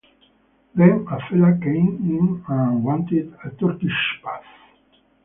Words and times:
Then 0.73 1.05
a 1.11 1.19
fella 1.29 1.59
came 1.61 1.97
in 2.09 2.43
and 2.47 2.83
wanted 2.83 3.35
a 3.45 3.51
Turkish 3.51 4.19
bath. 4.23 4.43